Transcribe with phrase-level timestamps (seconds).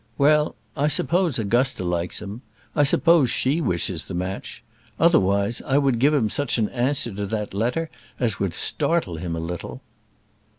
[0.17, 2.41] Well: I suppose Augusta likes him.
[2.75, 4.63] I suppose she wishes the match;
[4.99, 7.87] otherwise, I would give him such an answer to that letter
[8.19, 9.83] as would startle him a little."